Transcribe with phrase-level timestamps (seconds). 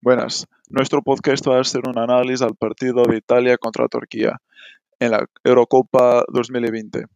[0.00, 4.40] Buenas, nuestro podcast va a ser un análisis al partido de Italia contra Turquía
[5.00, 7.06] en la Eurocopa 2020.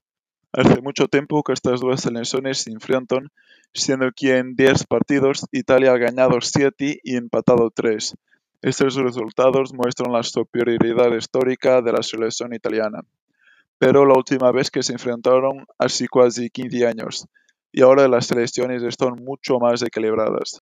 [0.52, 3.28] Hace mucho tiempo que estas dos selecciones se enfrentan,
[3.72, 8.16] siendo que en 10 partidos Italia ha ganado 7 y empatado 3.
[8.62, 13.02] Estos resultados muestran la superioridad histórica de la selección italiana.
[13.78, 17.28] Pero la última vez que se enfrentaron hace casi 15 años,
[17.70, 20.60] y ahora las selecciones están mucho más equilibradas.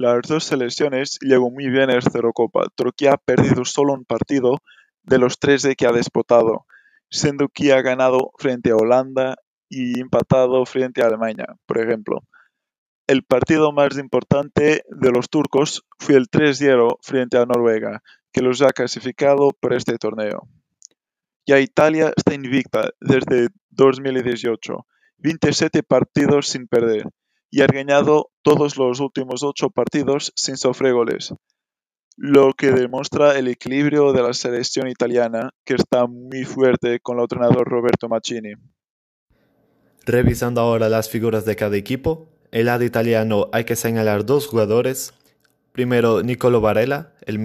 [0.00, 2.68] Las dos selecciones llegan muy bien a Eurocopa.
[2.74, 4.62] Turquía ha perdido solo un partido
[5.02, 6.64] de los 13 que ha disputado,
[7.10, 9.36] siendo que ha ganado frente a Holanda
[9.68, 12.22] y empatado frente a Alemania, por ejemplo.
[13.06, 18.62] El partido más importante de los turcos fue el 3-0 frente a Noruega, que los
[18.62, 20.48] ha clasificado por este torneo.
[21.46, 24.86] Ya Italia está invicta desde 2018,
[25.18, 27.04] 27 partidos sin perder,
[27.50, 31.34] y ha ganado todos los últimos ocho partidos sin sufrir goles,
[32.16, 37.22] lo que demuestra el equilibrio de la selección italiana, que está muy fuerte con el
[37.22, 38.54] entrenador Roberto Mancini.
[40.06, 45.14] Revisando ahora las figuras de cada equipo, el lado italiano hay que señalar dos jugadores.
[45.72, 47.38] Primero, Nicolo Varela, el,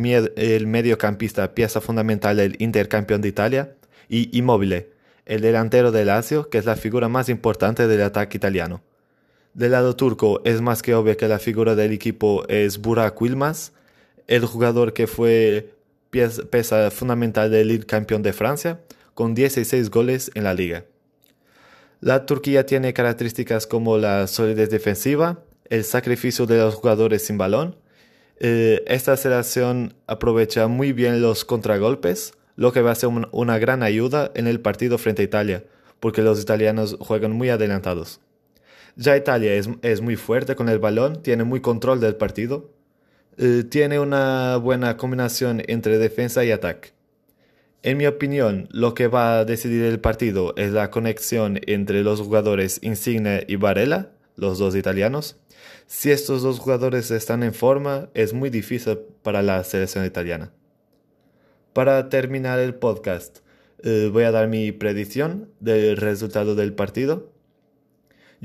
[0.68, 3.76] mediocampista, pieza fundamental del intercampeón de Italia,
[4.10, 4.90] y Immobile,
[5.26, 8.82] el delantero del Lazio, que es la figura más importante del ataque italiano.
[9.56, 13.72] Del lado turco es más que obvio que la figura del equipo es Burak Wilmaz,
[14.28, 15.74] el jugador que fue
[16.10, 18.82] pieza fundamental del campeón de Francia,
[19.14, 20.84] con 16 goles en la liga.
[22.02, 27.78] La Turquía tiene características como la solidez defensiva, el sacrificio de los jugadores sin balón.
[28.42, 33.84] Eh, esta selección aprovecha muy bien los contragolpes, lo que va a ser una gran
[33.84, 35.64] ayuda en el partido frente a Italia,
[36.02, 38.20] porque los italianos juegan muy adelantados.
[38.96, 42.72] Ya Italia es, muy fuerte con el balón, tiene muy control del partido,
[43.38, 46.94] eh, tiene una buena combinación entre defensa y ataque.
[47.84, 52.22] En mi opinión, lo que va a decidir el partido es la conexión entre los
[52.22, 55.38] jugadores Insigne y Varela, los dos italianos.
[55.88, 60.52] Si estos dos jugadores están en forma, es muy difícil para la selección italiana.
[61.74, 63.40] Para terminar el podcast,
[63.84, 67.35] eh, voy a dar mi predicción del resultado del partido.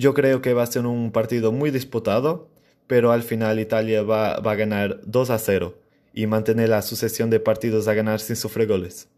[0.01, 2.49] Yo creo que va a ser un partido muy disputado,
[2.87, 5.75] pero al final Italia va, a ganar 2 a 0
[6.15, 9.11] y mantener la sucesión de partidos a ganar sin sufrir goles.